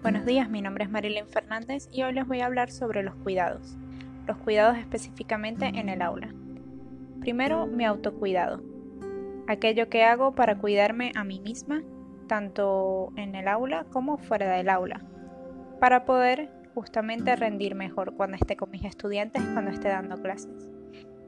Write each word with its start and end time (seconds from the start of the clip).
Buenos 0.00 0.24
días, 0.24 0.48
mi 0.48 0.62
nombre 0.62 0.84
es 0.84 0.90
Marilyn 0.90 1.26
Fernández 1.26 1.88
y 1.90 2.04
hoy 2.04 2.12
les 2.12 2.24
voy 2.24 2.40
a 2.40 2.46
hablar 2.46 2.70
sobre 2.70 3.02
los 3.02 3.16
cuidados. 3.16 3.76
Los 4.28 4.36
cuidados 4.36 4.78
específicamente 4.78 5.66
en 5.66 5.88
el 5.88 6.02
aula. 6.02 6.32
Primero, 7.20 7.66
mi 7.66 7.84
autocuidado. 7.84 8.62
Aquello 9.48 9.88
que 9.88 10.04
hago 10.04 10.36
para 10.36 10.56
cuidarme 10.56 11.10
a 11.16 11.24
mí 11.24 11.40
misma, 11.40 11.82
tanto 12.28 13.12
en 13.16 13.34
el 13.34 13.48
aula 13.48 13.86
como 13.90 14.18
fuera 14.18 14.48
del 14.56 14.68
aula, 14.68 15.02
para 15.80 16.04
poder 16.04 16.48
justamente 16.74 17.34
rendir 17.34 17.74
mejor 17.74 18.14
cuando 18.14 18.36
esté 18.36 18.56
con 18.56 18.70
mis 18.70 18.84
estudiantes, 18.84 19.42
cuando 19.52 19.72
esté 19.72 19.88
dando 19.88 20.22
clases. 20.22 20.70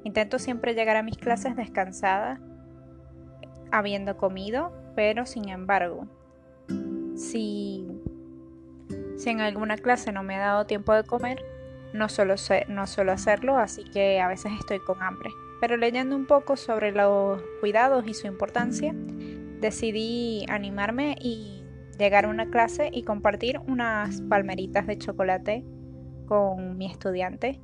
Intento 0.05 0.39
siempre 0.39 0.75
llegar 0.75 0.97
a 0.97 1.03
mis 1.03 1.19
clases 1.19 1.57
descansada, 1.57 2.41
habiendo 3.73 4.17
comido, 4.17 4.73
pero 4.95 5.27
sin 5.27 5.49
embargo, 5.49 6.07
si, 7.17 7.70
si 9.21 9.29
en 9.29 9.41
alguna 9.41 9.77
clase 9.77 10.13
no 10.13 10.23
me 10.23 10.37
ha 10.37 10.41
dado 10.41 10.65
tiempo 10.65 10.95
de 10.95 11.05
comer, 11.05 11.45
no 11.93 12.09
suelo, 12.09 12.37
no 12.69 12.87
suelo 12.87 13.13
hacerlo, 13.13 13.59
así 13.59 13.85
que 13.85 14.19
a 14.19 14.29
veces 14.29 14.53
estoy 14.59 14.79
con 14.79 15.03
hambre. 15.03 15.31
Pero 15.61 15.77
leyendo 15.77 16.17
un 16.17 16.27
poco 16.27 16.57
sobre 16.57 16.91
los 16.91 17.43
cuidados 17.61 18.07
y 18.07 18.15
su 18.15 18.27
importancia, 18.27 18.95
decidí 19.61 20.47
animarme 20.49 21.17
y 21.21 21.63
llegar 21.99 22.25
a 22.25 22.29
una 22.29 22.49
clase 22.49 22.89
y 22.91 23.03
compartir 23.03 23.61
unas 23.67 24.23
palmeritas 24.23 24.87
de 24.87 24.97
chocolate 24.97 25.65
con 26.27 26.79
mi 26.79 26.87
estudiante. 26.87 27.61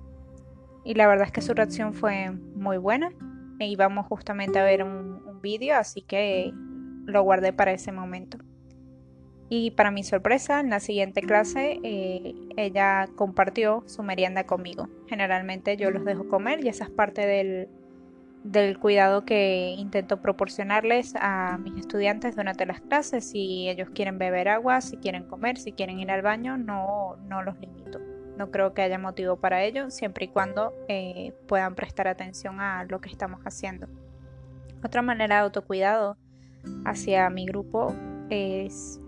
Y 0.85 0.93
la 0.93 1.07
verdad 1.07 1.27
es 1.27 1.33
que 1.33 1.41
su 1.41 1.55
reacción 1.55 1.95
fue 1.95 2.33
muy 2.33 2.77
buena. 2.77 3.13
E 3.61 3.67
íbamos 3.67 4.07
justamente 4.07 4.59
a 4.59 4.65
ver 4.65 4.83
un, 4.83 5.23
un 5.27 5.41
vídeo, 5.41 5.77
así 5.77 6.03
que 6.03 6.53
lo 7.07 7.23
guardé 7.23 7.55
para 7.55 7.73
ese 7.73 7.93
momento. 7.93 8.37
Y 9.49 9.71
para 9.73 9.91
mi 9.91 10.03
sorpresa, 10.03 10.59
en 10.61 10.71
la 10.71 10.81
siguiente 10.81 11.23
clase 11.23 11.79
eh, 11.85 12.35
ella 12.57 13.09
compartió 13.15 13.85
su 13.87 14.03
merienda 14.03 14.45
conmigo. 14.45 14.89
Generalmente 15.07 15.77
yo 15.77 15.91
los 15.91 16.05
dejo 16.05 16.29
comer 16.29 16.65
y 16.65 16.69
esa 16.69 16.85
es 16.85 16.91
parte 16.91 17.27
del, 17.27 17.69
del 18.43 18.79
cuidado 18.79 19.25
que 19.25 19.75
intento 19.79 20.21
proporcionarles 20.21 21.15
a 21.21 21.59
mis 21.59 21.79
estudiantes 21.79 22.35
durante 22.35 22.67
las 22.67 22.81
clases. 22.81 23.31
Si 23.31 23.69
ellos 23.69 23.91
quieren 23.91 24.19
beber 24.19 24.49
agua, 24.49 24.81
si 24.81 24.97
quieren 24.97 25.25
comer, 25.25 25.59
si 25.59 25.73
quieren 25.73 26.01
ir 26.01 26.11
al 26.11 26.23
baño, 26.23 26.59
no, 26.59 27.17
no 27.29 27.43
los 27.43 27.57
limito. 27.61 28.01
No 28.37 28.51
creo 28.51 28.75
que 28.75 28.83
haya 28.83 28.99
motivo 28.99 29.37
para 29.37 29.63
ello, 29.63 29.91
siempre 29.91 30.27
y 30.27 30.29
cuando 30.29 30.75
eh, 30.89 31.33
puedan 31.47 31.75
prestar 31.75 32.09
atención 32.09 32.61
a 32.61 32.85
lo 32.85 33.01
que 33.01 33.09
estamos 33.09 33.41
haciendo. 33.43 33.87
Otra 34.85 35.03
manera 35.03 35.37
de 35.37 35.43
autocuidado 35.43 36.19
hacia 36.85 37.31
mi 37.31 37.47
grupo 37.47 37.95
es 38.29 39.01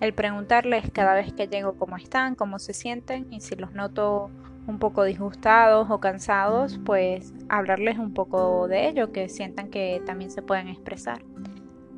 el 0.00 0.12
preguntarles 0.12 0.90
cada 0.92 1.14
vez 1.14 1.32
que 1.32 1.46
llego 1.46 1.76
cómo 1.76 1.96
están, 1.96 2.34
cómo 2.34 2.58
se 2.58 2.74
sienten 2.74 3.32
y 3.32 3.40
si 3.40 3.56
los 3.56 3.72
noto 3.72 4.30
un 4.66 4.78
poco 4.78 5.04
disgustados 5.04 5.90
o 5.90 6.00
cansados, 6.00 6.80
pues 6.84 7.32
hablarles 7.48 7.98
un 7.98 8.12
poco 8.12 8.68
de 8.68 8.88
ello, 8.88 9.12
que 9.12 9.28
sientan 9.28 9.70
que 9.70 10.02
también 10.04 10.30
se 10.30 10.42
pueden 10.42 10.68
expresar. 10.68 11.22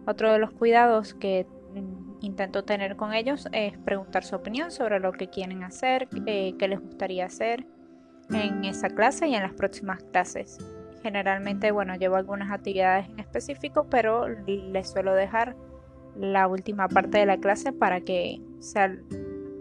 Otro 0.06 0.32
de 0.32 0.38
los 0.38 0.52
cuidados 0.52 1.14
que 1.14 1.46
mm, 1.74 2.24
intento 2.24 2.64
tener 2.64 2.96
con 2.96 3.14
ellos 3.14 3.48
es 3.52 3.76
preguntar 3.78 4.24
su 4.24 4.36
opinión 4.36 4.70
sobre 4.70 5.00
lo 5.00 5.12
que 5.12 5.28
quieren 5.28 5.62
hacer, 5.64 6.08
eh, 6.26 6.54
qué 6.58 6.68
les 6.68 6.80
gustaría 6.80 7.26
hacer 7.26 7.66
en 8.30 8.64
esa 8.64 8.90
clase 8.90 9.26
y 9.26 9.34
en 9.34 9.42
las 9.42 9.54
próximas 9.54 10.02
clases. 10.12 10.58
Generalmente, 11.02 11.70
bueno, 11.70 11.94
llevo 11.94 12.16
algunas 12.16 12.50
actividades 12.50 13.08
en 13.08 13.20
específico, 13.20 13.86
pero 13.88 14.28
les 14.28 14.90
suelo 14.90 15.14
dejar 15.14 15.56
la 16.18 16.46
última 16.46 16.88
parte 16.88 17.18
de 17.18 17.26
la 17.26 17.38
clase 17.38 17.72
para 17.72 18.00
que 18.00 18.40
sea 18.58 18.96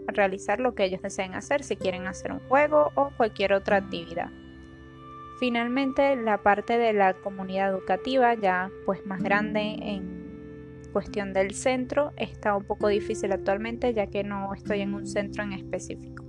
realizar 0.06 0.60
lo 0.60 0.74
que 0.74 0.84
ellos 0.84 1.02
deseen 1.02 1.34
hacer, 1.34 1.62
si 1.62 1.76
quieren 1.76 2.06
hacer 2.06 2.32
un 2.32 2.40
juego 2.48 2.90
o 2.94 3.10
cualquier 3.16 3.52
otra 3.52 3.76
actividad. 3.76 4.30
Finalmente, 5.38 6.16
la 6.16 6.38
parte 6.38 6.78
de 6.78 6.92
la 6.92 7.14
comunidad 7.14 7.70
educativa, 7.70 8.34
ya 8.34 8.70
pues 8.86 9.06
más 9.06 9.22
grande 9.22 9.76
en 9.80 10.88
cuestión 10.92 11.32
del 11.32 11.54
centro, 11.54 12.12
está 12.16 12.56
un 12.56 12.64
poco 12.64 12.88
difícil 12.88 13.30
actualmente 13.32 13.94
ya 13.94 14.08
que 14.08 14.24
no 14.24 14.52
estoy 14.54 14.80
en 14.80 14.94
un 14.94 15.06
centro 15.06 15.44
en 15.44 15.52
específico. 15.52 16.24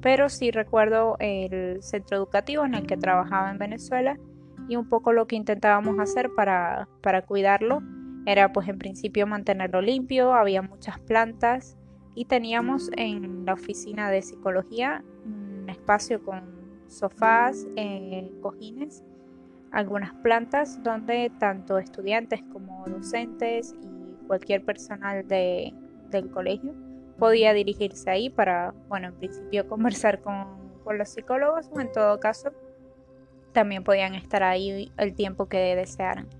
Pero 0.00 0.28
sí 0.28 0.50
recuerdo 0.50 1.16
el 1.20 1.82
centro 1.82 2.16
educativo 2.16 2.64
en 2.64 2.74
el 2.74 2.86
que 2.86 2.96
trabajaba 2.96 3.50
en 3.50 3.58
Venezuela 3.58 4.18
y 4.66 4.76
un 4.76 4.88
poco 4.88 5.12
lo 5.12 5.26
que 5.26 5.36
intentábamos 5.36 5.98
hacer 6.00 6.30
para, 6.34 6.88
para 7.02 7.22
cuidarlo 7.22 7.82
era 8.26 8.52
pues 8.52 8.68
en 8.68 8.78
principio 8.78 9.26
mantenerlo 9.26 9.80
limpio, 9.80 10.34
había 10.34 10.62
muchas 10.62 10.98
plantas 11.00 11.76
y 12.14 12.24
teníamos 12.24 12.90
en 12.96 13.44
la 13.44 13.54
oficina 13.54 14.10
de 14.10 14.22
psicología 14.22 15.04
un 15.24 15.68
espacio 15.68 16.22
con 16.22 16.42
sofás, 16.88 17.66
eh, 17.76 18.30
cojines, 18.42 19.04
algunas 19.70 20.12
plantas 20.14 20.82
donde 20.82 21.30
tanto 21.38 21.78
estudiantes 21.78 22.42
como 22.52 22.84
docentes 22.86 23.74
y 23.80 24.26
cualquier 24.26 24.64
personal 24.64 25.26
de, 25.26 25.72
del 26.10 26.30
colegio 26.30 26.74
podía 27.18 27.52
dirigirse 27.52 28.10
ahí 28.10 28.30
para, 28.30 28.74
bueno, 28.88 29.08
en 29.08 29.14
principio 29.14 29.68
conversar 29.68 30.20
con, 30.20 30.46
con 30.82 30.98
los 30.98 31.10
psicólogos 31.10 31.70
o 31.72 31.80
en 31.80 31.92
todo 31.92 32.18
caso 32.18 32.50
también 33.52 33.84
podían 33.84 34.14
estar 34.14 34.42
ahí 34.42 34.92
el 34.96 35.14
tiempo 35.14 35.46
que 35.46 35.76
desearan. 35.76 36.39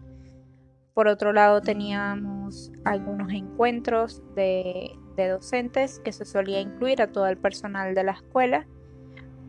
Por 1.01 1.09
otro 1.09 1.33
lado, 1.33 1.63
teníamos 1.63 2.71
algunos 2.85 3.33
encuentros 3.33 4.23
de, 4.35 4.91
docentes 5.17 5.99
que 6.01 6.13
se 6.13 6.27
solía 6.27 6.61
incluir 6.61 7.01
a 7.01 7.11
todo 7.11 7.27
el 7.27 7.39
personal 7.39 7.95
de 7.95 8.05
la 8.05 8.13
escuela, 8.13 8.67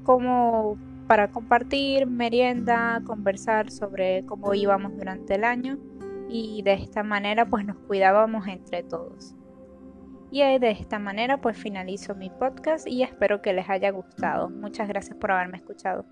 como 0.03 0.78
para 1.07 1.29
compartir 1.29 2.07
merienda, 2.07 3.01
conversar 3.06 3.69
sobre 3.69 4.25
cómo 4.28 4.53
íbamos 4.53 4.95
durante 4.95 5.35
el 5.35 5.44
año 5.44 5.78
y 6.29 6.61
de 6.61 6.72
esta 6.72 7.03
manera 7.03 7.45
pues 7.45 7.66
nos 7.66 7.75
cuidábamos 7.79 8.47
entre 8.47 8.84
todos. 8.84 9.35
Y 10.31 10.57
de 10.57 10.72
esta 10.72 11.00
manera 11.00 11.41
pues 11.41 11.57
finalizo 11.57 12.16
mi 12.16 12.29
podcast 12.29 12.88
y 12.88 13.03
espero 13.03 13.41
que 13.41 13.51
les 13.51 13.69
haya 13.69 13.91
gustado. 13.91 14.50
Muchas 14.50 14.88
gracias 14.88 15.17
por 15.17 15.34
haberme 15.34 15.57
escuchado. 15.57 16.06